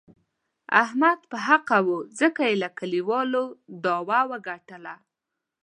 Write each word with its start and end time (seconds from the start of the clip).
احمد 0.83 1.19
په 1.31 1.37
حقه 1.47 1.77
و، 1.85 1.87
ځکه 2.19 2.41
یې 2.49 2.55
له 2.63 2.69
کلیوالو 2.79 3.43
داوه 3.83 4.19
و 4.29 4.31
ګټله. 4.47 4.95